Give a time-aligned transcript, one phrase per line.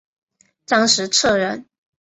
[0.65, 1.67] 张时彻人。